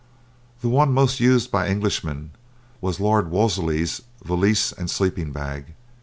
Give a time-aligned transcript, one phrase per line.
[0.61, 2.31] The one once most used by Englishmen
[2.81, 5.75] was Lord Wolseley's "valise and sleeping bag."